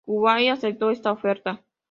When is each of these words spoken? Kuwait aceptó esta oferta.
Kuwait 0.03 0.49
aceptó 0.51 0.89
esta 0.89 1.11
oferta. 1.11 1.63